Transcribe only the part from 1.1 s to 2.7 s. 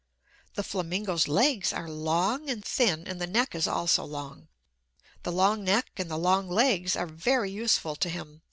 legs are long and